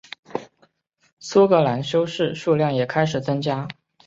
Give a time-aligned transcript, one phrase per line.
[1.19, 3.67] 苏格兰修士数量也开始增加。